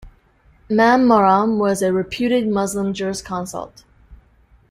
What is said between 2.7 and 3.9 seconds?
jurisconsult.